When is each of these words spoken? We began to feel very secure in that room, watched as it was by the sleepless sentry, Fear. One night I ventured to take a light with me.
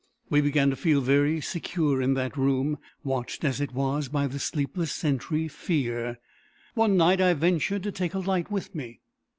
We 0.31 0.41
began 0.41 0.71
to 0.71 0.75
feel 0.75 0.99
very 0.99 1.41
secure 1.41 2.01
in 2.01 2.15
that 2.15 2.35
room, 2.35 2.79
watched 3.03 3.43
as 3.43 3.61
it 3.61 3.71
was 3.71 4.07
by 4.09 4.25
the 4.25 4.39
sleepless 4.39 4.91
sentry, 4.91 5.47
Fear. 5.47 6.17
One 6.73 6.97
night 6.97 7.21
I 7.21 7.35
ventured 7.35 7.83
to 7.83 7.91
take 7.91 8.15
a 8.15 8.19
light 8.19 8.49
with 8.49 8.73
me. 8.73 9.01